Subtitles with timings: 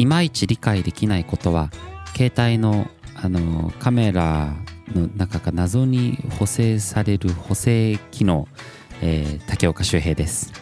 [0.00, 1.70] いまいち理解できないことは
[2.16, 4.54] 携帯のあのカメラ
[4.94, 8.48] の中が謎に補正される補正機能、
[9.02, 10.54] えー、竹岡修平です、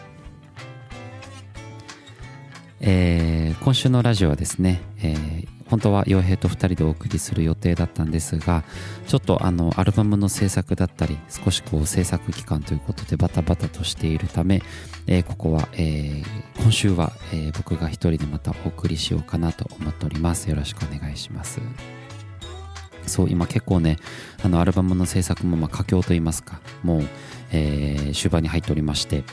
[2.81, 8.63] えー、今週のラジオはですね、えー、本当は洋平と2人でお送りする予定だったんですが
[9.07, 14.61] ちょっとあのアルバムの制作だったり少しこう制作期間ということでバタバタとしているため、
[15.07, 20.49] えー、ここは、えー、今週は、えー、僕が一人でまたお送りしようかなと思っております。
[20.49, 21.61] よろしくお願いします。
[23.05, 23.97] そう今結構ね
[24.43, 27.03] あのアルバムの制作もまあ佳境といいますかもう、
[27.51, 29.23] え、終盤に入っておりまして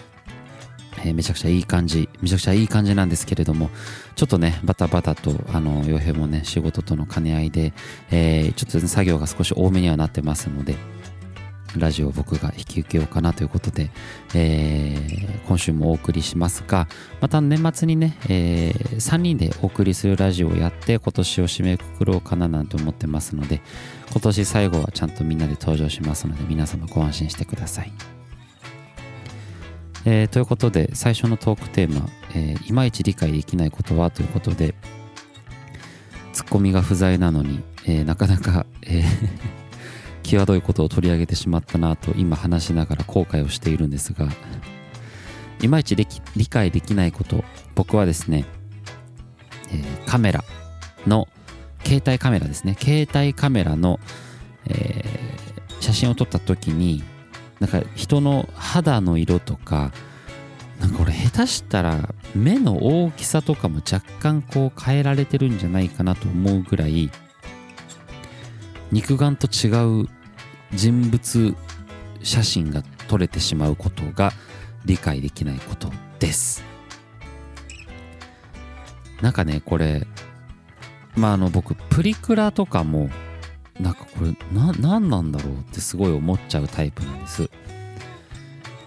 [1.05, 3.71] えー、めちゃくちゃいい感じ、めちゃくちゃいい感じなんですけれども、
[4.15, 7.73] ちょっとね、バタバタと、あの、洋平もね、仕事との兼ね合いで、
[8.11, 10.77] えー、ちょっと、ね、作業が少し多めにはなってますので、
[11.79, 13.91] ラジオを僕が引き受けようかなということで、
[14.35, 16.89] えー、今週もお送りしますが、
[17.21, 23.63] また年末にね、えー、3人でお送りするラジオをやって、今年を締めくくろうかななんて思ってますので、
[24.11, 28.16] 今年最後はちゃんとみんなで登場しますので、皆様ご安心してください。
[30.07, 34.75] えー、ということで最初のトークテーマ、えー、いまいち理解できないことはということで
[36.33, 39.57] ツッコミが不在なのに、えー、なかなか、えー
[40.27, 44.29] 際どいことを取り上げてしまったなと今話しながら後悔をしているんですが
[45.63, 46.07] いまいち理
[46.49, 48.45] 解できないこと僕はですね、
[49.73, 50.45] え、カメラ
[51.07, 51.29] の
[51.85, 52.77] 携帯カメラですね。
[52.79, 54.01] 携帯カメラの、
[54.69, 55.05] え、
[55.81, 57.05] 写真を撮った時に
[57.61, 59.93] なんか人の肌の色とか
[60.81, 67.11] なんか俺下手したら目の大きさとかも若干こう変えられてるんじゃないかなと思うぐらい
[68.93, 70.09] 肉眼と違う
[70.73, 71.57] 人物
[72.23, 74.33] 写真が撮れてしまうことが
[74.85, 76.65] 理解できないことです。
[79.21, 80.07] なんかねこれ
[81.17, 83.09] まああの僕プリクラとかも
[83.81, 87.51] なんかこれな何なんだろうってすごい思っちゃうタイプなんです。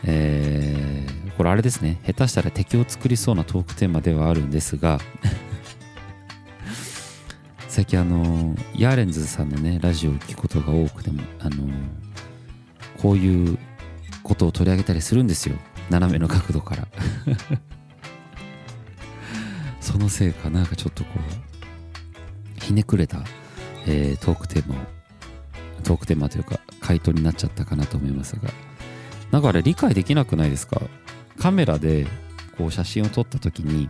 [0.03, 1.99] えー、これあれですね。
[2.05, 4.99] 下手したら敵を作りそうなトークテーマではあるんですが。
[7.67, 11.69] 最近あのヤーレンズさんのねラジオを聞くことが多くてもあの
[12.97, 13.59] こういう
[14.23, 15.55] ことを取り上げたりするんですよ。
[15.89, 16.87] 斜めの角度から。
[19.79, 23.23] そのせいかなんかちょっとこうひねくれた
[23.91, 24.77] えー、トークテーマを
[25.83, 28.51] トークテーマというか回答になっちゃったかなと思いますが。
[29.31, 30.81] なんかあれ理解できなくないですか？
[31.39, 32.07] カメラで
[32.57, 33.89] こう写真を撮った時に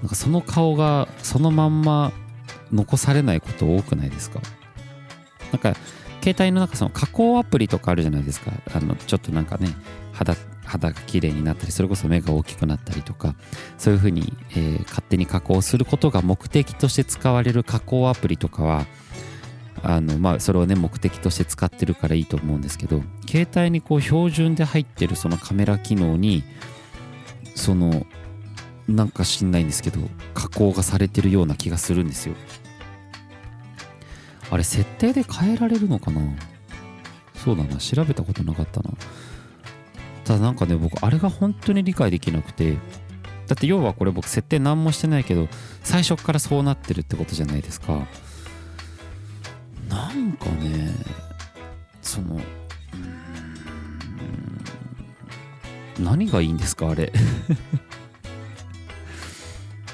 [0.00, 2.12] なんかその顔がそのまんま
[2.72, 4.40] 残されないこと多くないですか？
[5.50, 5.74] なんか
[6.22, 8.52] 携帯の中その加工アプリとかあるじゃないですか。
[8.74, 9.68] あのちょっとなんかね
[10.12, 10.34] 肌
[10.72, 13.34] 肌が綺麗になったりそれこそ目が大きくなったりとか
[13.76, 18.86] そういうふうに、えー、勝手に加工することが目的として使われる加工アプリとかは
[19.82, 26.42] あのまあそれをね目的として使ってるからいいと思うんですけど携帯にこう標準で入ってるそのカメラ機能に
[27.54, 28.06] その
[28.88, 30.00] なんか知んないんですけど
[30.34, 32.34] 加工がされてるような気がするんですよ。
[34.50, 36.20] あれ設定で変えられるのかな？
[37.34, 37.76] そうだな。
[37.76, 38.90] 調べたことなかったな。
[40.24, 42.76] ただなんかね僕あれが本当に理解できなくて
[43.46, 45.48] だって要はこれ僕設定何もしてないけど
[45.82, 48.06] 最初からそうなってるってことじゃないですか。
[49.88, 50.90] なんかね
[52.00, 52.40] その
[55.98, 57.12] 何がいいんですかあれ。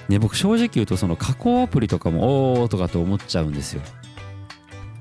[0.09, 3.83] ね僕正直言うとその加工アプリとかもおーとかと思っちゃうんですよ。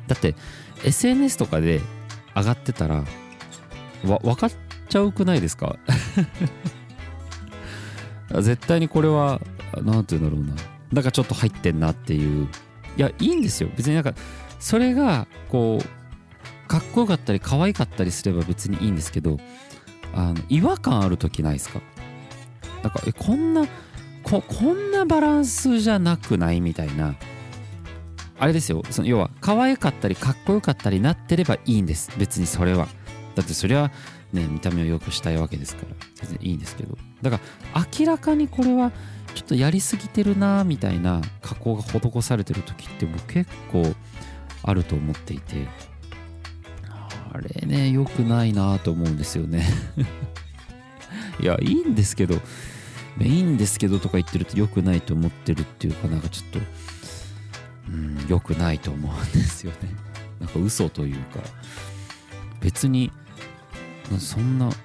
[0.08, 0.36] だって
[0.84, 1.82] SNS とかで
[2.36, 3.04] 上がってたら
[4.06, 4.52] わ分かっ
[4.88, 5.78] ちゃうくないですか？
[8.42, 9.40] 絶対にこれは
[9.84, 10.56] 何て言うんだろうな。
[10.94, 12.48] だかちょっと入ってんなっていう。
[12.98, 13.70] いやいいんですよ。
[13.78, 14.14] 別になんか
[14.60, 19.38] それがこうかっこよかったり可愛かったりすれば別にいいんですけど
[20.14, 21.80] あの違和感ある時ないですか？
[22.84, 23.66] なんかえこんな
[24.24, 27.16] ここんなバランスじゃなくないみたいな。
[28.40, 28.84] あれですよ。
[28.92, 32.12] その要は可愛かったりかっこよかったりなってればいいんです。
[32.18, 32.88] 別にそれは。
[33.36, 33.92] だってそれは
[34.34, 35.96] ね見た目を良くしたいわけですから。
[36.16, 36.98] 全然いいんですけど。
[37.22, 37.40] だか
[37.74, 38.92] ら明らかにこれは
[39.34, 43.84] ちょっとやりすぎてるなみたいな加工が施されてる時って僕結構
[44.64, 45.68] あると思っていて。
[47.34, 49.68] あれね良くないなと思うんですよね。
[51.40, 52.40] いやいいんですけど。
[53.20, 56.60] いいんですけどとか言ってると良くないと思ってるっていうかなんかちょっと
[57.90, 59.78] うん良くないと思うんですよね。
[60.40, 61.40] なんか嘘というか。
[62.60, 63.12] 別に
[64.20, 64.76] そんなこ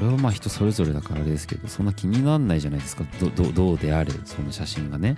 [0.00, 3.04] れはまあ人それぞれだからあれですけどそんな気にならないじゃないですか。
[3.20, 5.16] どどうであれその写真がね。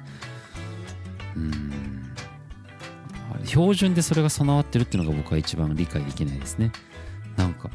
[1.37, 2.12] うん。
[3.44, 6.73] 標準でそれが備わってるっていうのが僕は一番理解できないですね。
[7.37, 7.70] なんか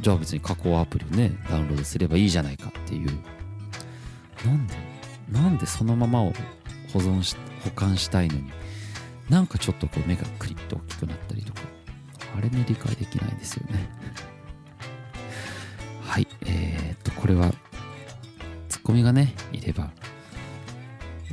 [0.00, 3.10] じゃあ別に加工アプリをねダウンロードすればいいじゃないかっていう。
[4.44, 4.74] なんで
[5.30, 6.32] なんでそのままを
[6.92, 8.50] 保存し保管したいのに
[9.28, 11.60] なんかちょっとこう目がクリッと大きくなったりとか。
[12.36, 13.88] あれね理解できないですよね。
[16.08, 17.52] はいえー、っとこれは
[18.68, 19.90] ツッコミがねいれば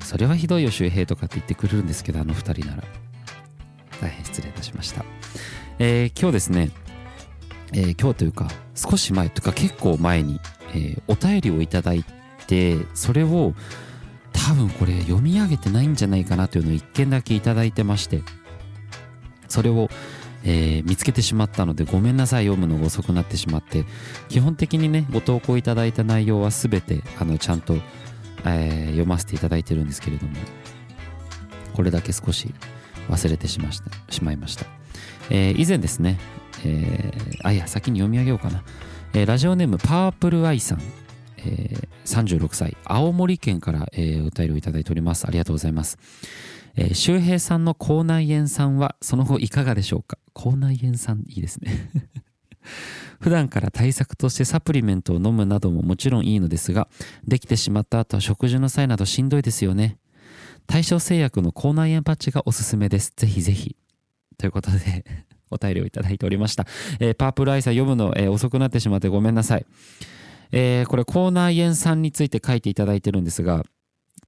[0.04, 2.83] それはひどいよ周平とかって言ってくれるんですけどあの2人なら。
[4.01, 5.06] 大変失礼いたしました、
[5.80, 6.72] えー、今日ですね、
[7.74, 10.39] えー、今日というか少し前というか結構前に、
[10.74, 12.04] えー、お便りをいただい
[12.48, 13.54] てそれを
[14.31, 18.21] 多分これ読み上げてないんじゃないかなというのを一件だけいただいてまして
[19.48, 19.89] それを、
[20.45, 22.45] えー、見つけてしまったのでごめんなさい。
[22.45, 23.86] 読むのが遅くなってしまって
[24.30, 27.75] 基本的にねご投稿いただいた内容は全てあのちゃんと、
[28.45, 30.33] えー、読ませていただいてるんですけれども
[31.74, 32.53] これだけ少し
[33.09, 34.65] 忘れてしましたしまいました、
[35.30, 36.19] えー、以前ですね、
[36.63, 38.63] えー、あいや先に読み上げようかな、
[39.13, 40.81] えー、ラジオネームパープルアイさん、
[41.38, 42.77] えー、36歳。
[42.86, 45.25] 青森県から、えー、お便りをいただいております。
[45.27, 45.97] ありがとうございます。
[46.75, 50.18] えー、周平さんの口内炎さんはその後いかがでしょうか？
[50.33, 51.89] 口内炎さんいいですね
[53.22, 56.89] 普段から対策としてサプリメントを飲むなどももちろんいいのですが
[57.25, 59.98] できてしまった後は食事の際などしんどいですよね
[60.68, 63.13] 対象製薬の口内炎パッチがおすすめです。
[63.16, 63.75] ぜひぜひ。
[64.38, 65.06] ということで
[65.51, 66.66] お便りをいただいておりました。
[67.00, 69.66] えー、パープルアイサー読むの、えー、遅くなってしまってごめんなさい。
[70.51, 73.63] えー、これ口内炎さんについて書いていただいてるんですが、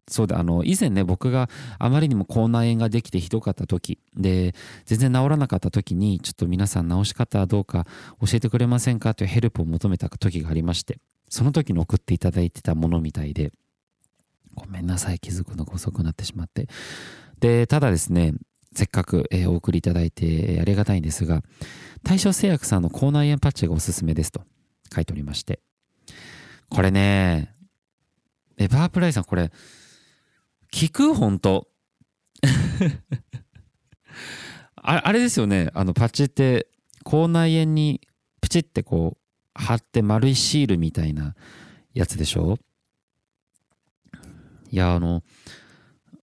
[0.09, 1.49] そうだ、あの、以前ね、僕が
[1.79, 4.55] あまりにも口内炎ができてひどかった時、で、
[4.85, 7.85] 全然治らなかった時に、ちょっと皆さん治し方はどうか
[8.21, 10.99] 教えてくれませんかというヘルプを求めた時がありまして、
[11.29, 13.51] その時に送っていただいてたものみたいで、
[14.55, 16.67] ごめんなさい、気づくのが遅くなってしまって。
[17.39, 18.33] で、ただですね、
[18.73, 21.43] せっかく、え、お送りいただいてありがたいんですが、
[22.03, 24.41] 大正製薬さんの口内炎パッチがおすすめですと
[24.93, 25.59] 書いておりまして。
[26.69, 27.53] これね、
[28.57, 29.51] エバープライさん、これ、
[30.71, 31.13] 聞く？
[31.13, 31.67] 本当。
[34.75, 36.67] ああれですよね、あのパッチって
[37.03, 38.01] 口内炎に
[38.41, 39.19] プチってこう
[39.53, 41.35] 貼って丸いシールみたいな
[41.93, 42.57] やつでしょ？
[44.69, 45.23] いや、あの、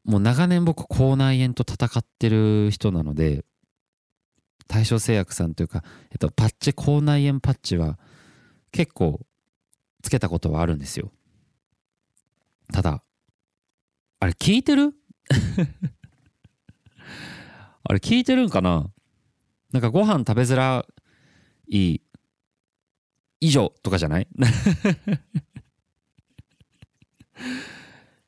[0.04, 3.44] もう長年僕、口内炎と戦ってる人なので、
[4.66, 7.98] 大正製薬さんというか、えっと、パッチ、口内炎パッチは
[8.72, 9.20] 結構
[10.02, 11.12] つけたことはあるんですよ。
[12.72, 13.03] ただ、
[14.24, 14.94] あれ聞いてる？
[17.84, 18.90] あれ聞いてるんかな？
[19.70, 20.86] なんかご飯食べづら
[21.68, 22.00] い
[23.40, 24.26] 以上とかじゃない？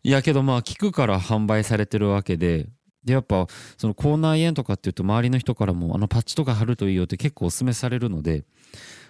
[0.05, 2.69] いやけどまあ聞くから販売されてるわけで。
[3.03, 3.47] でやっぱ
[3.79, 8.45] その口内炎とかっていうと周りの人からもあのパッチとか貼るといいよって結構おすすめされるので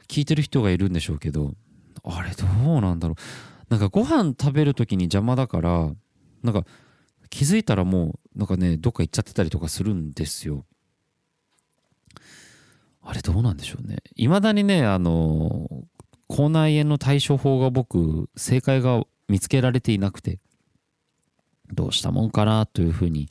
[0.07, 1.55] 聞いてる人がいるんでしょうけど
[2.05, 3.17] あれどうなんだろう？
[3.71, 5.91] なんかご飯食べる時に邪魔だから
[6.47, 6.65] なんか
[7.29, 10.65] 気づいたらもうなんかねどっか行っちゃってたりとかするんですよ
[13.03, 15.69] あれどうなんでしょうね未だにねあの
[16.29, 20.39] 口内炎の対処法が僕正解が見つけられていなくて
[21.73, 23.29] どうしたもんかなというふうに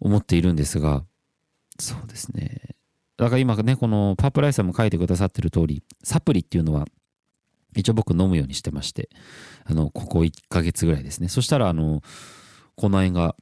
[0.00, 1.04] 思っているんですが、
[1.78, 2.76] そうですね。
[3.16, 6.86] だから今ね、このパープライスさんも書いてくださってる通り、サプリっていうのは
[7.76, 9.08] 一応僕飲むようにしてまして、
[9.64, 11.28] あの、ここ1ヶ月ぐらいですね。
[11.28, 12.02] そしたら、あの、
[12.76, 13.36] この炎が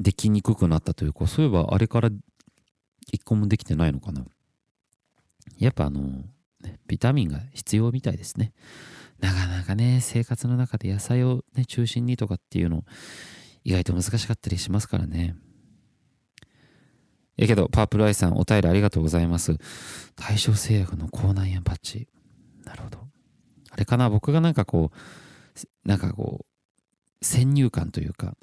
[0.00, 2.10] できにくくなったというか、そういえばあれから
[3.12, 4.24] 一個もできてないのかな。
[5.58, 6.24] やっぱあの、
[6.86, 8.52] ビタミンが必要みたいですね。
[9.20, 12.84] なかなかね、生活の中で野菜をね、中心にとかっていうの
[13.64, 15.36] 意外と難しかったりしますからね。
[17.36, 19.56] えけど、パープルアイさん、お便りありがとうございます。
[20.14, 22.08] 対象製薬の口内炎パッチ。
[22.64, 23.13] なるほど。
[23.74, 26.46] あれかな、僕がなんかこう、なんかこ
[27.20, 28.36] う、先入観というか、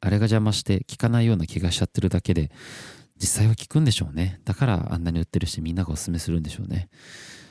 [0.00, 2.50] あれが邪魔して効かないような気がしちゃってるだけで、
[3.16, 4.40] 実際は効くんでしょうね。
[4.44, 6.90] だからあんなに売ってるし、みんながおすすめするんでしょうね。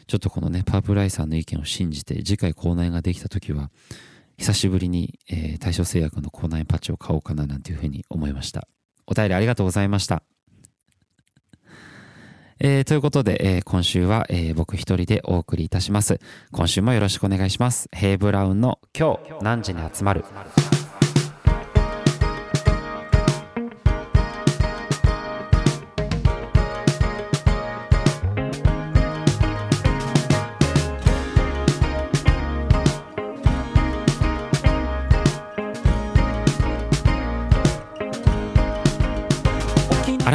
[0.06, 3.72] ちょっとこのね、パープルアイさんの意見を信じて、次回口内炎ができた時は、
[4.38, 8.68] 久しぶりに、えー、大正製薬の口内パッチを買おうかななんていうふうに思いました。
[9.08, 10.24] お便りありがとうございました。
[12.64, 16.20] えー、ということで、えー、今週は、えー、僕一人でお送りいたします。
[16.52, 17.90] 今週もよろしくお願いします。
[17.92, 20.24] ヘイブラウンの今日何時に集まる？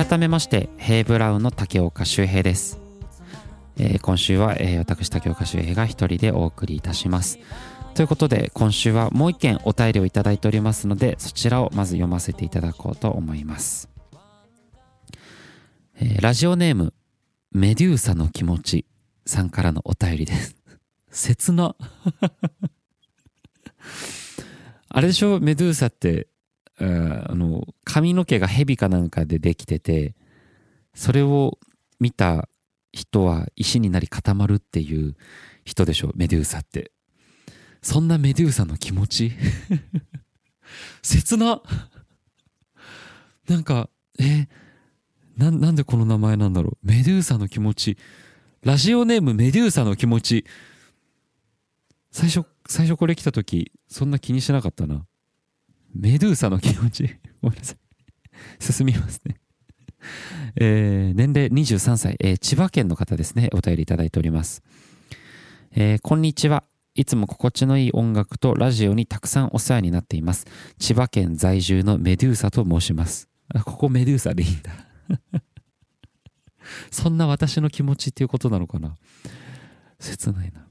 [0.09, 2.79] 改めましてヘイブラウンの竹岡修平です、
[3.77, 7.41] えー、今週は、えー、私竹岡修平が一人でお送りいたします。
[7.95, 13.89] ということで今週はもう一件お便りをいただいておりますのでそちらをまず読ませていただこうと思います、
[15.97, 16.93] えー、ラジオネーム
[17.51, 18.87] メデューサの気持ち
[19.25, 20.55] さんからのお便りです。
[21.11, 21.75] 切な。
[24.89, 25.41] あれでしょ？
[25.41, 26.29] メドゥーサって
[26.79, 30.15] あの髪の毛が蛇かなんかでできてて
[30.95, 31.59] それを
[32.01, 32.49] 見た
[32.93, 35.17] 人は石になり固まるっていう
[35.65, 36.93] 人でしょメデューサって。
[37.83, 39.33] そんなメデューサの気持ち？
[41.03, 41.63] 切な
[43.49, 44.49] なんかえ
[45.37, 46.87] ななんでこの名前なんだろう？
[46.87, 47.99] メデューサの気持ち。
[48.63, 50.47] ラジオネームメデューサの気持ち。
[52.11, 55.07] 最初最初これ来た時そんな気にしなかったな。
[55.99, 57.17] メドゥーサの気持ち。
[57.43, 57.79] ごめんなさい。
[58.61, 59.37] 進みますね。
[60.57, 63.49] えー、年齢23歳、えー、千葉県の方ですね。
[63.53, 64.63] お便りいただいております。
[65.73, 66.65] えー、こんにちは。
[66.95, 70.47] いつも心地のいい音楽とラジオにたくさんお世話になっています。
[70.79, 73.29] 千葉県在住のメデューサと申します。
[73.49, 74.73] あここメデューサでいいんだ。
[76.91, 78.97] そんな私の気持ちっていうことなのかな
[79.99, 80.67] 切ないな。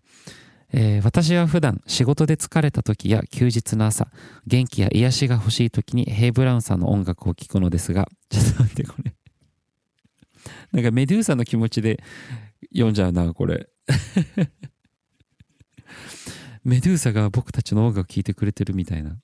[0.78, 4.10] えー、私は普段仕事で疲れた時や休日の朝、
[4.46, 9.14] 元気や癒しが欲しい時にヘイ・ブラウンさんの音楽を聴くのですが、 ちょっと待ってこれ。
[10.74, 12.04] なんかメデューサの気持ちで
[12.74, 13.70] 読んじゃうな、これ。
[16.66, 19.18] メデューサが僕たちの音楽を聴いてくれてるみたいな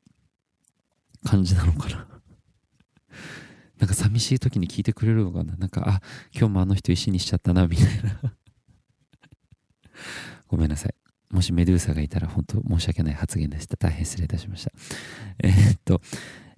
[1.26, 2.08] 感じなのかな。
[3.78, 8.38] なんか寂しい時に聞いてくれるのかななんか、あ、今日もあの人石にしちゃったな、みたいな。
[10.48, 11.01] ごめんなさい。
[11.32, 13.78] もしメデューサがいたら本当申し訳ない発言でした。
[13.78, 14.72] 大変失礼いたしました。
[15.44, 16.02] えー、っと、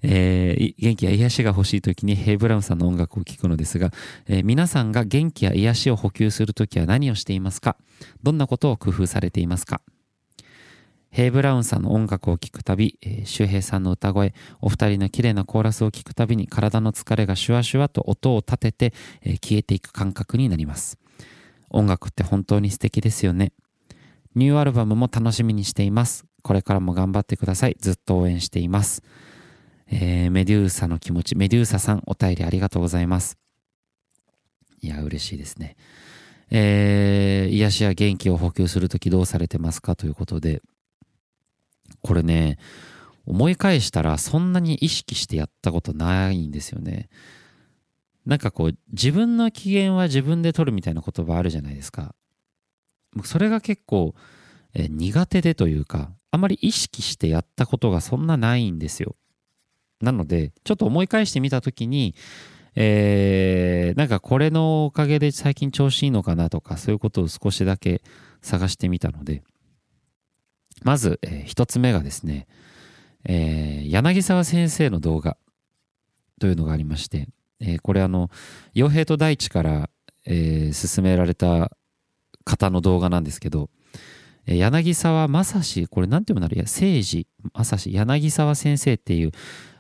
[0.02, 3.92] えー、元気や癒しが欲しい時にヘイ・ブラウンさんの音楽を聴くのですが、
[4.28, 7.78] えー、皆さんが元気や癒しを補給する時は何をしていますか？
[8.22, 9.82] どんなことを工夫されていますか？
[11.10, 20.98] ヘイ・ブラウンさんの音楽を聴くたび、えー、周平さんの歌声、お二人の綺麗なコーラスを聴くたびに体の疲れがシュワシュワと音を立てて、えー、消えていく感覚になります。
[21.70, 23.54] 音楽って本当に素敵ですよね。
[24.36, 26.26] ニューアルバムも楽しみにしています。
[26.42, 27.78] これからも頑張ってください。
[27.80, 29.02] ずっと応援しています。
[29.88, 33.38] えー、メデューサの気持ち、メデューサさんお便りありがとうございます。
[34.82, 35.76] いや、嬉しいですね。
[36.50, 39.96] えー、癒しや元気を補給するときどうされてますか？
[39.96, 40.62] ということで、
[42.02, 42.58] これね、
[43.26, 47.08] 思い返したらそんなに意識してやったことないんですよね。
[48.26, 52.16] なんかこう、自分の機嫌は自分で取るみたいな言葉あるじゃないですか。
[53.24, 54.16] それが結構、
[54.74, 59.16] え苦手でというか、あまり意識してやったことがそんなないんですよ。
[60.02, 62.16] なので、ちょっと思い返してみたときに、
[62.76, 68.02] えー、なんかこれのおかげで最近調子いいのかなとか、そういうことを少しだけ
[68.42, 69.44] 探してみたので、
[70.82, 72.48] まず、えー、一つ目がですね、
[73.26, 75.38] えー、柳沢先生の動画
[76.40, 77.30] というのがありまして、
[77.60, 78.30] えー、これあの、
[78.74, 79.90] 傭兵と大地から、
[80.26, 81.72] えー、進められた
[82.44, 83.70] 方の動画なんですけど、
[84.46, 89.32] 柳沢正史、これなんて読むんだろう、聖治正史、柳沢先生っていう、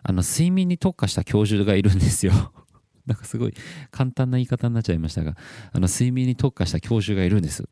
[0.04, 2.34] あの、睡眠に特化した教授がいるんですよ。
[3.06, 3.54] なんかすごい
[3.92, 5.36] 簡単な言い方になっちゃいましたが、
[5.74, 7.68] あの、睡眠に特化した教授がいるんです。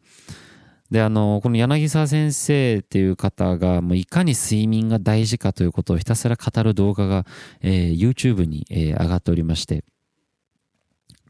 [0.90, 7.26] で、あの、この柳沢先生っていう方が、もういかに睡眠が大事かということをひたすら語る動画が、
[7.62, 9.86] えー、YouTube に、えー、上がっておりまして、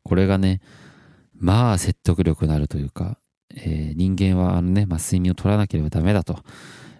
[0.01, 0.62] これがね、
[1.36, 3.20] まあ説得力のあるというか、
[3.58, 6.39] えー、人間はあのね、まあ、睡眠を取らなければダメだと。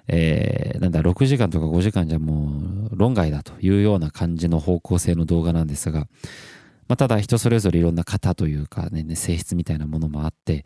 [0.08, 6.08] えー、なんだ、6時間とか5時間じゃもう論外だというような感じの方向性の動画なんですが、
[6.88, 10.66] まあ、ただ人それぞれいろんな型というかね、性質みたいなものもあって、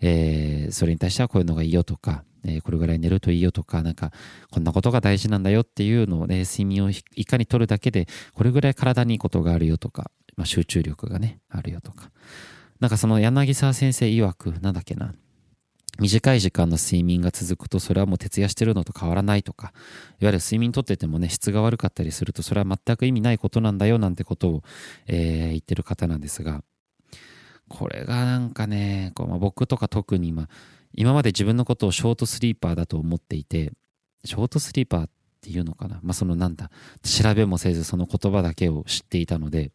[0.00, 4.12] えー、それに対してはこういうのがいいよとか、えー、これぐらい寝るといいよとか、なんか、
[4.50, 12.10] こんなことが大事なんだよっていうのをね、睡眠をいかに取るだけで、これぐらい体にいいことがあるよとか、まあ、集中力がね、あるよとか。
[12.80, 15.14] なんかその柳沢先生曰く、なんだっけな、
[16.00, 19.72] 短い時間の睡眠が続くとそれはもう徹夜してるのと変わらないとか
[20.20, 24.62] いわゆる睡眠とっててもね質が悪かったりするとそれは全く意味ないことなんだよなんてことを、
[25.06, 26.62] えー、言ってる方なんですが
[27.68, 30.48] これがなんかねこう、まあ、僕とか特に今
[30.94, 33.72] 今まで自分のことをショートスリーパーだと思っていて
[34.24, 35.10] ショートスリーパーっ
[35.40, 36.00] ていうのかな？
[36.02, 36.70] まあそのなんだ
[37.02, 39.72] 調べもせずその言葉だけを知っていたので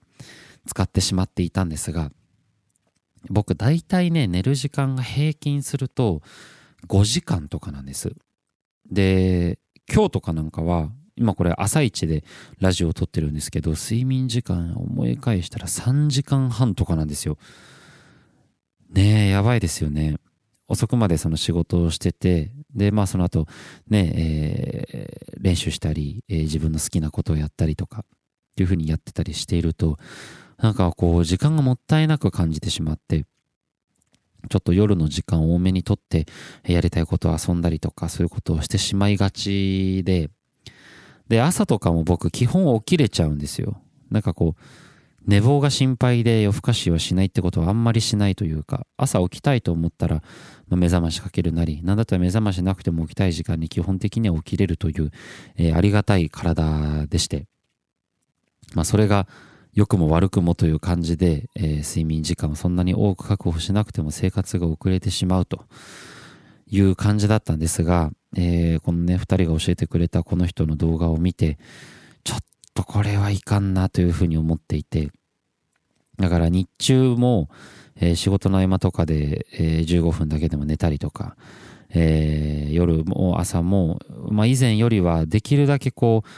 [0.65, 2.11] 使ってしまっていたんですが
[3.29, 6.21] 僕大体ね寝る時間が平均すると
[6.87, 8.15] 5時間とかなんです
[8.89, 9.59] で
[9.91, 12.23] 今日とかなんかは今これ朝一で
[12.59, 17.37] ラジオを撮ってるんですけど、睡眠時間思い返したら3時間半とかなんですよ。
[18.89, 20.15] ねえ、やばいですよね。
[20.67, 23.45] 遅くまでその仕事をしてて、で、まあその後、
[23.87, 28.03] ね、えー、練習したり、えー、自分の好きなことをやったりとか、っ
[28.55, 29.97] ていうふうにやってたりしていると、
[30.61, 33.25] なんかこう、時間がもったいなく感じてしまって、
[34.49, 36.27] ちょっと夜の時間を多めにとって、
[36.63, 40.29] やりたいことを遊んだりとか、そういうことをしてしまいがちで、
[41.27, 43.81] で、朝とかも僕基本起きれちゃうんですよ。
[44.11, 44.61] なんかこう、
[45.25, 50.21] 寝坊が心配で夜更かしをしないってことはあんまりしないというか、朝起きたいと思ったら、
[50.69, 55.11] 目覚ましかけるなり、なんだったら目覚ましなくても起きたい時間に基本的には起きれるという、
[55.57, 57.45] えー、ありがたい体でして、
[58.73, 59.27] まあそれが
[59.73, 65.65] 良くも悪くもという感じで、えー、睡眠時間をそんなに多く確保しなくても生活が遅れてしまうと。
[66.71, 71.59] いう感じだったんですが、えー、このね、二人が教えてくれたこの人の動画を見て、
[72.23, 72.39] ちょっ
[72.73, 75.11] とこれはいかんなというふうに思っていて、
[76.17, 77.49] だから日中も、
[77.97, 81.35] えー、仕事の合間とかで、えー、15分だけでも寝たりとか、
[81.93, 83.99] えー、夜も朝も、
[84.29, 86.29] まあ、以前よりはできるだけこう、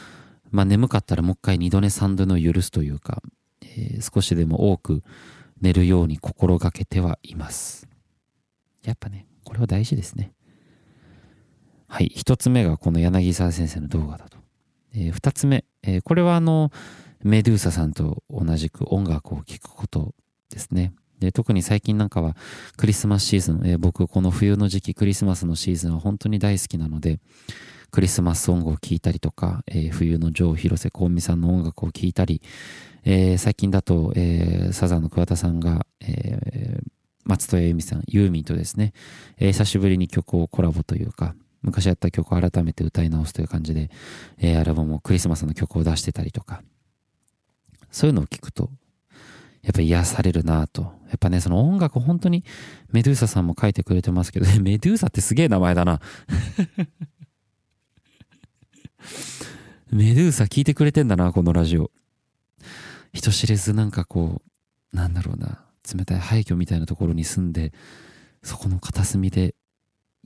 [0.53, 3.23] まあ、眠かったらもう一回二度寝三度寝を許すというか、
[3.61, 5.01] えー、少しでも多く
[5.59, 7.87] 寝るように心がけてはいます。
[8.85, 10.31] やっぱね、これは大事ですね。
[11.87, 12.11] はい。
[12.15, 14.37] 一つ目がこの柳沢先生の動画だと。
[14.93, 16.71] えー、二つ目、えー、これはあの、
[17.23, 20.13] メドゥーサさんと同じく音楽を聴くこと
[20.51, 20.93] ですね。
[21.19, 22.35] で特に最近なんかは
[22.75, 27.19] クリスマスシーズン、えー、僕この冬の時期クリスマスのシーズンは本当に大好きなので、
[27.93, 32.41] クリスマスソングを聴いたりとか、えー、冬のジョー広瀬香美さんの音楽を聴いたり、
[33.05, 36.83] えー、最近だと、えー、サザンの桑田さんが、えー、
[37.23, 38.93] 松任谷由実さん、ユーミンとですね、
[39.37, 43.91] えー、久しぶりに曲をコラボというか、昔やった曲を改めて歌い直すという感じで、
[44.39, 46.63] えー、アルバムをクリスマスの曲を出してたりとか、
[47.91, 48.71] そういうのを聞くと、
[49.61, 50.81] やっぱ癒されるなと。
[50.81, 52.43] やっぱね、その音楽本当に
[52.91, 56.01] メドゥーサさんも書いてくれてますけど、 メドゥーサってすげえ名前だな。
[59.91, 61.91] メドゥーサ聞いてくれてんだな、このラジオ。
[63.13, 64.41] 人知れずなんかこ
[64.93, 65.63] う、なんだろうな、
[65.93, 67.73] 冷たい廃墟みたいなところに住んで、
[68.41, 69.55] そこの片隅で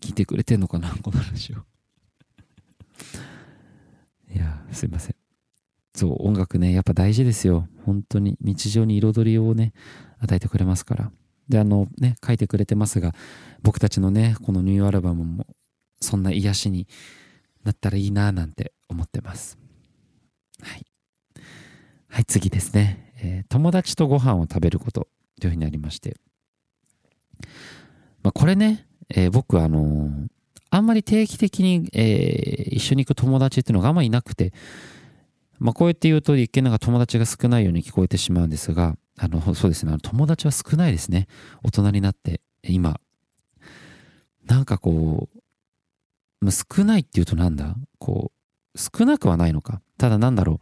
[0.02, 1.58] 聞いてくれてんのかな、このラジオ。
[4.34, 5.16] いや、すいません。
[5.94, 7.68] そう、音楽ね、やっぱ大事ですよ。
[7.84, 9.74] 本当に日常に彩りをね、
[10.20, 11.12] 与えてくれますから。
[11.50, 13.16] で、あのね、書いてくれてますが、
[13.64, 15.48] 僕たちのね、このニューアルバムも、
[16.00, 16.88] そんな癒しに
[17.68, 19.58] なったらいいななんて思ってます。
[20.62, 20.86] はい。
[22.08, 23.14] はい、次ですね。
[23.22, 25.08] えー、友達とご飯を食べること
[25.40, 26.16] というふうになりまして。
[28.24, 30.28] まあ、これね、えー、僕あのー、
[30.70, 34.54] あんまり定期的に、えー、一緒に行く友達っていうのがあんまりいなくて、
[35.60, 41.28] まあ、こうやって言うと一見なんか友達が少ないように聞こえてしまうんですが、あの、そうですね、あの友達は少ないですね。
[41.64, 43.00] 大人になって、今。
[44.46, 45.37] なんかこう、
[46.50, 47.76] 少ないっていうとなんだ？
[48.00, 48.32] こ
[48.76, 49.82] う、少なくはないのか。
[49.98, 50.60] ただなんだろ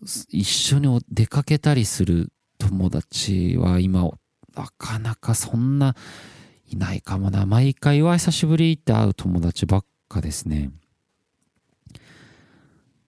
[0.00, 0.04] う。
[0.30, 4.10] 一緒に出かけたりする友達は今、
[4.54, 5.94] なかなかそんな
[6.68, 7.46] いないかもな。
[7.46, 10.70] 毎回は久しぶりって会う友達ばっかですね。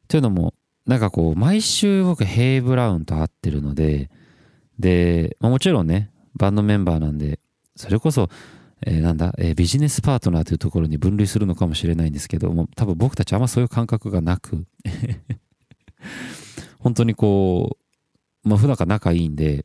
[0.09, 0.55] というのも、
[0.87, 4.11] なんかこう、毎週僕、ヘイ・ブラウンと会ってるので、
[4.79, 7.41] で、もちろんね、バンドメンバーなんで、
[7.75, 8.29] それこそ、
[8.87, 14.67] えー、なんだ、えー、ビジネスパートナーというところに分類するのかもしれないんですけども、多分僕たちあんまそういう感覚がなく
[16.79, 17.79] 本当にこ
[18.45, 19.65] う、まあ普段から仲いいんで、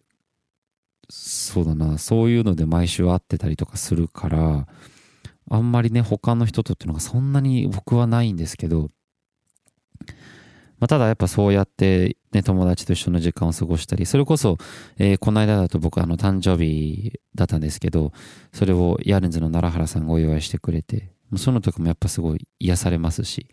[1.10, 4.68] そうだな、そういうので毎週会ってたりとかするから、
[5.52, 8.90] あんまりね、他の人とっていうのがそんなに僕はないんですけど、
[10.80, 14.58] まあ、ただやっぱそうやって、ね、友達と一緒の時間を過ごしたり、それこそ、
[14.98, 18.13] えー、この間だと僕あの誕生日だったんですけど、
[18.54, 23.48] それをヤーレンズの奈良原さんがお祝いしてくれて、その時もやっぱすごい癒されますし、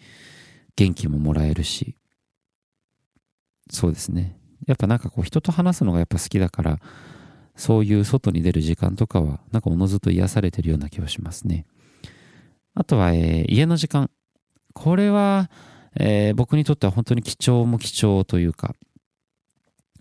[0.77, 1.97] 元気ももらえるし、
[3.71, 4.39] そうですね。
[4.67, 6.79] やっぱなんかこう人と話すのがやっぱ好きだから、
[7.57, 11.67] そういう外に出る時間とかは、なんかおのずと癒されてるような気がしますね。
[12.75, 14.11] あとは、えー、家の時間。
[14.75, 15.51] これは、
[15.99, 18.75] えー、僕にとっては本当に貴重も貴重というか、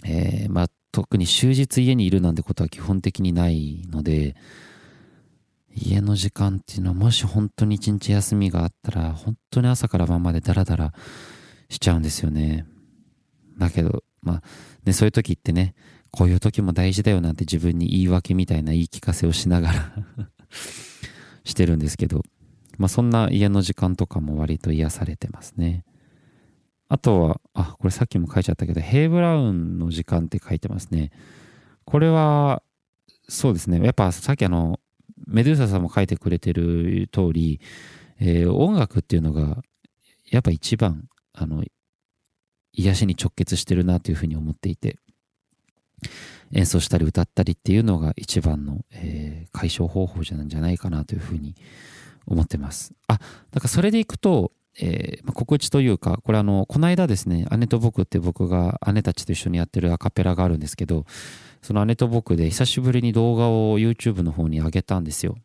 [0.06, 4.36] えー、まあ、特に終日家にいるなんてことは基本的にないので、
[5.76, 10.94] 家の時間っていうのはもし本当に一日休みがあったら、本当に朝から晩までダラダラ
[11.70, 12.66] しちゃうんですよね。
[13.58, 14.44] だけど、まあ、
[14.86, 15.76] ね、そういう時ってね、
[16.12, 19.94] こういう時も大事だよなんて自分に言い訳みたいな言い聞かせをしながら
[21.44, 22.24] してるんですけど、
[22.78, 25.84] まあそんな家の時間とかも割と癒されてますね。
[26.88, 31.12] あとは、あ、これさっきも書いちゃったけど、ヘイブラウンの時間って書いてますね。
[31.84, 32.62] これは、
[33.28, 33.84] そうですね。
[33.84, 34.80] やっぱさっきあの、
[35.28, 37.60] メドゥーサさんも書いてくれてる通り、
[38.20, 39.64] えー、音楽っていうのが、
[40.30, 41.64] やっぱ一番、あの、
[42.74, 44.98] 癒しに直結してるなというふうに思っていて、
[46.52, 51.56] 演奏したり歌ったりっていうのが一番の、えー、解消方法じゃなんじゃないかなというふうに思
[52.28, 52.94] 思ってます。
[53.08, 53.20] あ、
[53.52, 61.06] だからそれでいくと、えー、告知というか、これあの、この間ですね、姉と僕って僕が姉たちと一緒にやってるアカペラがあるんですけど、
[61.62, 65.38] その姉と僕で久しぶりに動画を YouTube の方に上げたんですよ。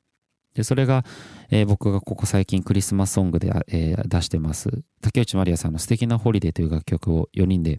[0.55, 1.05] で、それが、
[1.51, 4.69] えー、僕がここ最近クリスマスソングで、えー、出してます、
[5.01, 7.79] 竹内まりやさんの素敵なホリデーという楽曲を4人で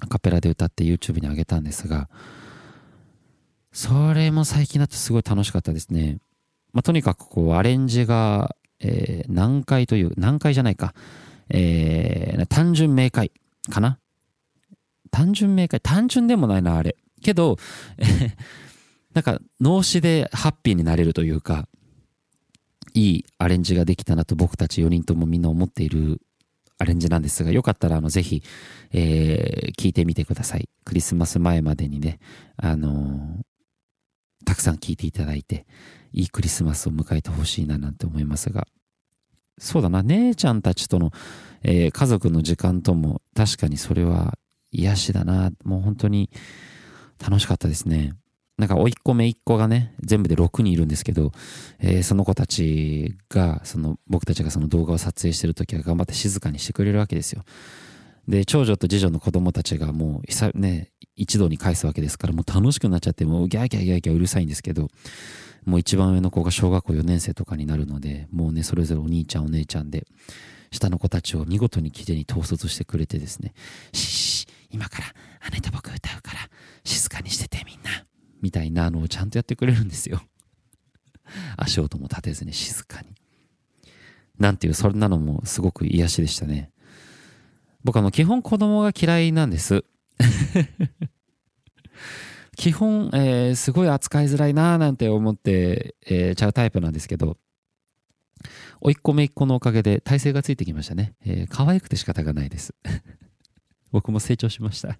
[0.00, 2.08] アカペラで歌って YouTube に上げたんですが、
[3.72, 6.18] それも最近だとすごい楽しかったですね。
[6.72, 10.94] まあ、とにかくこうアレンジがえー、難解という、難解じゃないか、
[11.50, 13.30] えー、単純明快
[13.70, 13.98] かな
[15.10, 16.96] 単純明快単純でもないな、あれ。
[17.22, 17.58] けど、
[17.98, 18.30] えー、
[19.12, 21.68] なんか、脳死でハッピーになれるというか、
[22.94, 26.20] いいアレンジができたなと僕たち4人ともみんな思っている
[26.78, 28.42] アレンジなんですが、よかったら、あの、ぜひ、
[28.92, 30.68] えー、聞いてみてください。
[30.84, 32.18] クリスマス前までにね、
[32.56, 35.66] あのー、たくさん聞いていただいて、
[36.12, 38.66] いいクリスマスを迎えてほしいななんて思いますが、
[39.58, 41.12] そうだな、姉ちゃんたちとの、
[41.62, 44.38] えー、家族の時間とも確かにそれは
[44.72, 45.50] 癒しだな。
[45.64, 46.30] もう本当に
[47.22, 48.14] 楽しかったですね。
[48.56, 51.32] なんか、おいっ子めいっ子がね、全部で6人いるんですけど、
[51.78, 57.42] えー、その子たちが、その、僕たちがその動画を撮影してる時は頑張って静かにしてくれるわけですよ。
[58.28, 60.22] で、長女と次女の子供たちがも
[60.54, 64.88] う、ね、一度に返すわけですから、もう楽しくなっちゃって、もうギャーギャーギャーギャーうるさいんですけど、
[65.64, 70.06] もう一番上の子が小学校4年生とかになるので、もうね、それぞれお兄ちゃんお姉ちゃんで、
[70.70, 73.52] 下の子たちを見事にきれいに統率してくれてですね、
[73.92, 76.38] しし、今から姉と僕歌うから
[76.84, 78.06] 静かにしててみんな、
[78.40, 80.22] みたいなのをちゃんとやってくれるんですよ。
[81.56, 83.08] 足音も立てずに静かに。
[84.38, 86.70] なんていう、そんなのもすごく癒しでしたね。
[87.84, 89.84] 僕あの、基本子供が嫌いなんです。
[92.56, 97.38] 基本、えー、すごい扱いづらいなーなんて思って、えー、ちゃうタイプなんですけど、
[98.80, 101.14] おいっ子めいっ子のおかげで体勢がついてきましたね。
[101.24, 102.74] えー、可愛くて仕方がないです。
[103.92, 104.98] 僕も成長しました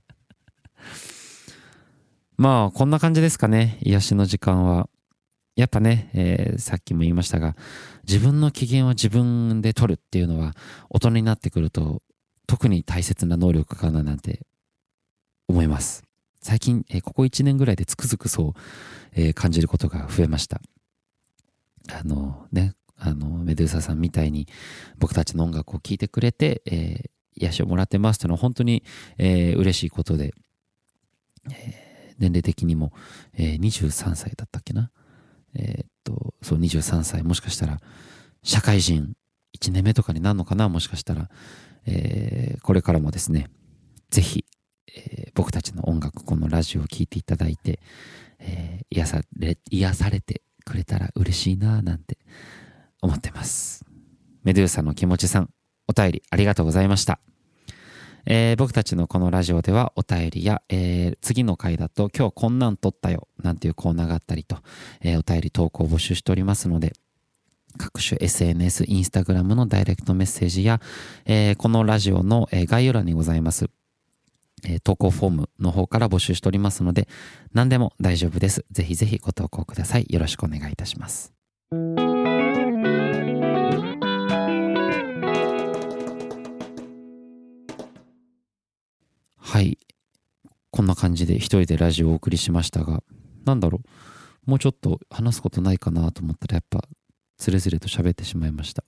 [2.37, 3.79] まあ、こんな感じですかね。
[3.83, 4.89] 癒しの時間は。
[5.57, 7.57] やっぱね、えー、さっきも言いましたが、
[8.09, 10.57] 自分の機嫌を自分で取るっていうのは、
[10.89, 12.03] 大人になってくると、
[12.51, 14.45] 特に大切な能力かななんて
[15.47, 16.03] 思います。
[16.43, 18.61] 最近、えー、ここ1年ぐらいでつくづくそう、
[19.13, 20.61] えー、感じることが増えました。
[21.93, 24.49] あのね、あの、メドゥーサさんみたいに
[24.99, 28.83] 僕たちの音楽を聴いてくれて、えー、癒しをもらってますというのは本当に、
[29.17, 30.35] えー、嬉しいことで、
[31.53, 32.93] えー、年齢的にも、
[33.35, 34.91] えー、23歳だったっけな。
[35.55, 37.79] えー、っと、そう、23歳、もしかしたら、
[38.43, 39.13] 社会人
[39.57, 41.31] 1年目とかになるのかな、もしかしたら、
[41.91, 43.49] えー、これからもですね、
[44.11, 44.45] ぜひ、
[44.95, 47.81] えー、僕たちの音楽、このラジオを聴いていただいて、
[48.39, 52.19] えー、癒され、癒されてくれたら嬉しいななんて
[53.03, 53.85] 思ってます。
[54.45, 55.51] メドゥーサの気持ちさん、
[55.89, 57.21] お便りありがとうございました。
[58.27, 64.59] えー、僕たちのこのラジオではお便りや、えー、次の回だと今日こんなん撮ったよなんていうコーナーがあったりと、
[65.01, 66.93] えー、お便り投稿を募集しておりますので、
[67.79, 70.81] 各種 SNS、インスタグラムのダイレクトメッセージや、
[71.25, 73.71] えー、このラジオの、概要欄にございます
[74.65, 77.09] えー、投稿フォームの方から募集しておりますので、
[77.53, 78.65] 何でも大丈夫です。
[78.71, 80.07] ぜひぜひご投稿ください。
[80.09, 81.33] よろしくお願いいたします。
[89.37, 89.79] はい。
[90.71, 93.03] こんな感じで一人でラジオをお送りしましたが、
[93.45, 93.81] なんだろ
[94.47, 94.51] う。
[94.51, 96.85] もうちょっと話すことないかなと思ったらやっぱ、
[97.41, 98.85] つれづれと喋ってしまいました。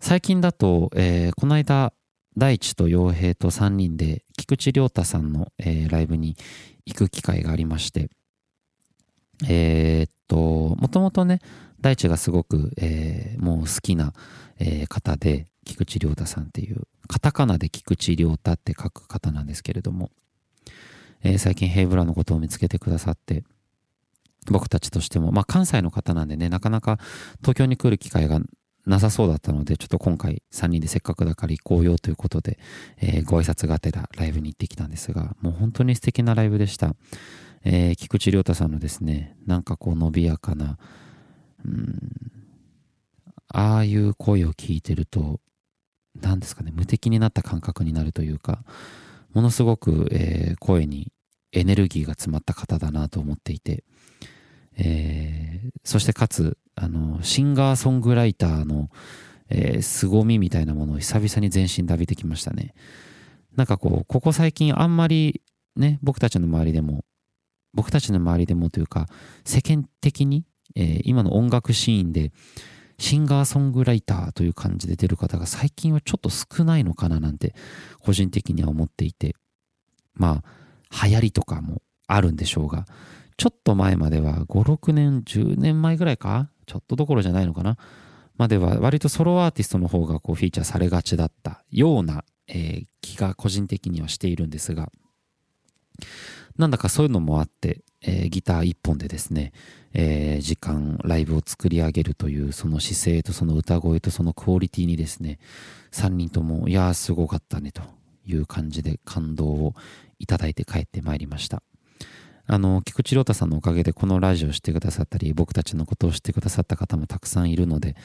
[0.00, 1.92] 最近だと、えー、この間、
[2.36, 6.34] 大地と洋平と3人で菊池亮太さんの、えー、ライブに
[6.86, 8.08] 行く機会がありまして、
[9.46, 11.40] えー、っと、もともとね、
[11.80, 14.14] 大地がすごく、えー、もう好きな、
[14.58, 20.10] えー、方で、菊池亮太さんっていう、カタカナで菊池亮太って書く方なんですけれども、
[21.22, 23.44] えー、最近ヘイブラのことを見つけてくださって、
[24.50, 26.98] 僕たちとしても、まあ関西の方なんでね、なかなか
[27.40, 28.40] 東京に来る機会が
[28.86, 32.58] なさそうだったので、ちょっと今回3人でせっかくだから行こうよということで、
[32.98, 36.94] えー、ご挨拶がてらライブに行ってきたんですが、もう本当に素敵なライブでした。
[37.64, 40.78] えー、菊池亮太さんのですね、なんかこう伸びやかな、
[41.64, 41.98] うん、
[43.48, 45.40] ああいう声を聞いてると、
[46.20, 48.64] 何ですかね、無敵になった感覚になるというか、
[49.32, 51.12] ものすごく、えー、声に
[51.52, 53.84] エネルギーが詰まった方だなと思っていて、
[54.76, 58.90] えー、そしてかつ、あの、シンガーソングライターの、
[59.48, 62.74] えー、凄みみたいなものを久々に全身で浴びてきましたね。
[63.56, 65.42] なんかこう、ここ最近あんまり
[65.76, 67.04] ね、僕たちの周りでも、
[67.74, 69.06] 僕たちの周りでもというか、
[69.44, 72.32] 世間的に、えー、今の音楽シーンで、
[72.98, 77.54] シンガーソングライターという感じで出る方が最近はちょっと少ないのかななんて、
[78.00, 79.34] 個人的には思っていて、
[80.14, 80.42] ま
[80.90, 82.86] あ、流行りとかもあるんでしょうが、
[83.36, 86.48] ちょっと前までは5、6年、10年前ぐらいか？
[86.66, 87.76] ちょっとどころじゃないのかな？
[88.36, 94.90] までは割とソロアーティストの方がこうフィーチャーされがちだったような、えー、気が個人的にはしているんですが、
[96.56, 99.52] なんだかそういうのもあって、えー、ギター一本でですね、
[99.94, 105.38] えー、時間、ライブを作り上げるというその姿勢とその歌声とそのクオリティにですね、
[105.92, 107.82] 3人とも、いやーすごかったねと
[108.26, 109.74] いう感じで感動を
[110.18, 111.62] いただいて帰ってまいりました。
[112.52, 117.96] あの、菊池亮太さんのおかげでこのラジオをしてくださったり、僕たちのことを知ってくださった方もたくさんいるので、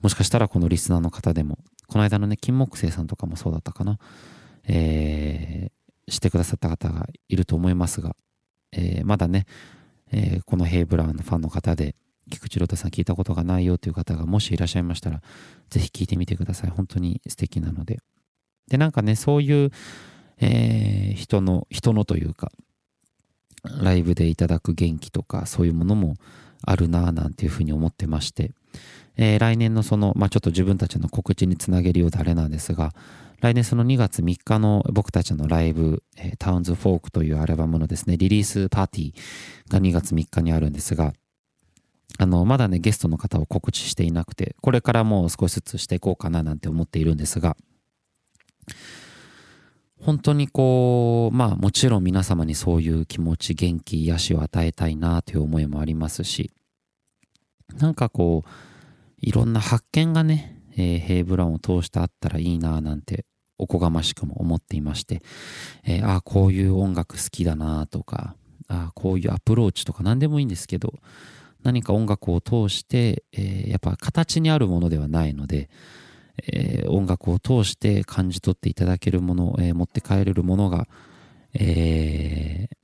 [0.00, 3.98] もしかしたらこのリスナーの方でも、この間のね、金木星さんとかもそうだったかな、
[4.68, 8.14] えー、してくださった方がいると思いますが、
[8.70, 9.44] えー、まだね、
[10.12, 11.96] えー、このヘイブラウンのファンの方で、
[12.30, 15.20] 菊池亮太さん聞いたことがないよという方がもしいらっしゃいましたら、
[15.68, 16.70] ぜひ聞いてみてください。
[16.70, 17.98] 本当に素敵なので。
[18.68, 19.72] で、なんかね、そういう、
[20.38, 22.52] えー、人の、人のというか、
[23.80, 26.16] ライブでいただく元気とかそういうものも
[26.62, 28.52] あるなぁなんていうふうに思ってまして、
[29.16, 32.92] えー、来年のその、まあ、ちょっと自分たちの告知につなげるようであれなんですが、
[33.40, 41.12] 来年その2月3日の僕たちのライブ、えー、タウンズフォークというアルバムのですね、リリースパーティーが2月3日にあるんですが、
[42.18, 47.56] あの、まだね、ゲストの方を告知していなくて、これからもう少しずつしていこうかななんて思っているんですが、
[50.06, 56.52] 本当にこう、まあもちろん皆様にそういう気持ち、元気、癒しを与えたいなという思いもありますし、
[57.74, 58.48] なんかこう、
[59.18, 63.24] いろんな発見がね、えー、ヘイブランを通してあったらいいななんて
[63.58, 65.22] おこがましくも思っていまして、
[65.84, 68.36] えー、ああ、こういう音楽好きだなとか、
[68.68, 70.94] ああ、こういうアプローチとか何でもいいんですけど、
[71.64, 75.68] 何か音楽を通して、えー、やっぱ形にあるものではないので、
[76.44, 80.86] えー、音楽を通して感じ取っていただけるもの、えー、持って帰れるものが、
[81.54, 82.76] えー、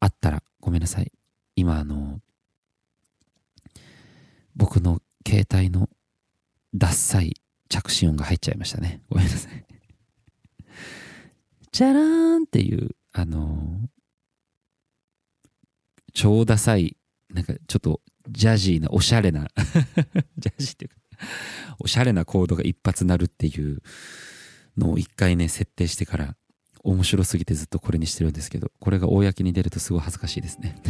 [0.00, 1.12] あったらごめんなさい。
[1.56, 2.20] 今あの、
[4.54, 5.88] 僕の携帯の
[6.74, 7.34] ダッサい
[7.68, 9.02] 着信音が入っちゃいましたね。
[9.08, 9.64] ごめんなさい。
[11.72, 13.88] チャラーンっていう、あの
[16.14, 16.96] 超ダサい、
[17.30, 19.48] なんかちょっとジャジーな、おしゃれな
[20.38, 20.96] ジャジーっていうか
[21.78, 23.82] おしゃれなコードが一発鳴るっていう
[24.76, 26.36] のを一回ね、設定してから
[26.84, 30.76] 面白すぎてずっとこれにしてるんですけど、これが公に出るとすごい恥ずかしいですね。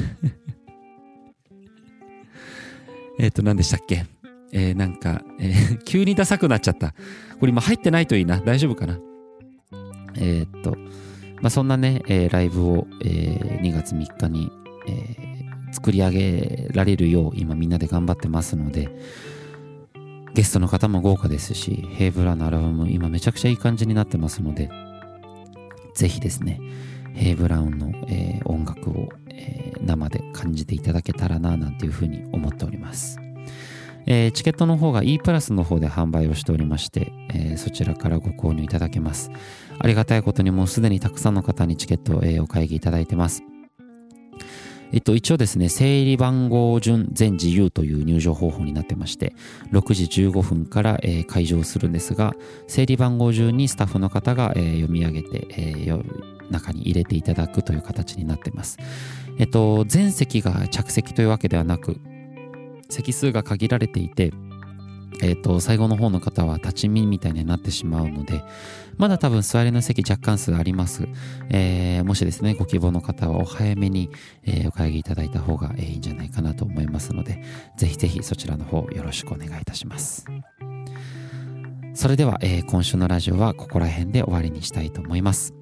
[3.19, 4.07] えっと、何でしたっけ？
[4.53, 6.95] えー、なんか、えー、 急にダサくなっちゃった。
[7.41, 8.41] これ今入ってないといいな。
[8.41, 8.99] 大丈夫かな？
[10.17, 10.77] えー、っと、
[11.41, 14.51] まあ、そんなね、えー、ライブを、えー、2月3日に、
[14.87, 18.91] えー、作り上げられるよう今みんなで頑張ってますので、
[20.35, 24.71] ゲストの方も豪華ですし、ヘイブラのアルバム今めちゃくちゃいい感じになってますので、
[25.95, 26.61] ぜひですね、
[27.15, 33.19] ヘイブラウンの、えー、音楽を、えー、生で感じていただけたらななんていうふうに思っております。
[34.07, 39.31] えー、チケットの方が E プラスの方で販売をしておりまして、え、そちらからご購入いただけます。
[39.79, 43.43] ありがたいことにもうすでにたくさんの方にチケットを、え、お買い上げいただいてます。
[44.93, 49.35] えっと、一応ですね、整理番号順全自由という入場方法になってまして、
[49.73, 52.35] 6時15分から、えー、開場するんですが、
[52.69, 58.79] 整理番号順にスタッフの方が、えー、読み上げて、えー、中に入れていただくという形になってます。
[59.39, 61.97] えっと、全席が着席というわけではなく、
[62.91, 64.33] 席数が限られていて、
[65.21, 68.43] えっ、ー、と、最後の方の方は立ち見みたいになってしまうので、
[68.97, 71.09] まだ多分座りの席若干数あります。
[71.51, 74.11] えー、もしですね、ご希望の方はお早めに、
[74.45, 77.43] えー、お会議いただいた方がいいんじゃないかなと思いますので、
[77.77, 80.27] ぜひぜひそちらの方よろしくお願いいたします。
[81.95, 85.62] それでは、え、今週のラジオはここら辺で終わりにしたいと思います。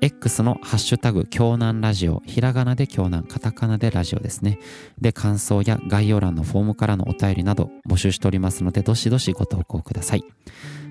[0.00, 4.60] X のハッシュタグ、京南ラジオ、ひらがなで京南、カタカナでラジオですね。
[5.00, 10.24] で、感想や概要欄のフォームからのお便りなど募集しておりますので、どしどしご投稿ください。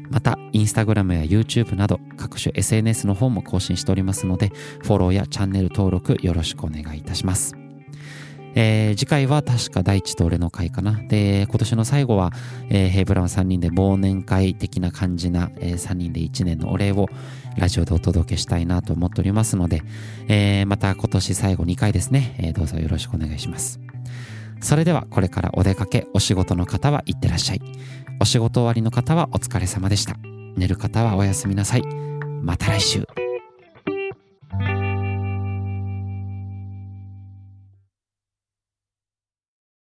[0.09, 4.51] また、インスタグラムや YouTube など各種 SNS の方も更新しておりますので、
[4.83, 7.55] フォローやチャンネル登録よろしくお願いいたします。
[8.59, 10.93] えー、次回は確か大地と俺の会かな。
[10.93, 12.31] で、今年の最後は、
[12.69, 17.07] えー、ヘイブラウン3人で忘年会的な感じな、えー、3人で1年のお礼を
[17.57, 19.81] ラジオでお届けしたいなと思っておりますので、
[20.27, 23.79] えー、また今年最後2回ですね、えー、どうぞよろしくお願いします。
[24.61, 27.61] それではこれからお出かけ、お仕事の方は行ってらっしゃい。
[28.19, 30.15] お仕事終わりの方はお疲れ様でした。
[30.55, 31.83] 寝る方はおやすみなさい。
[32.41, 33.26] また来週。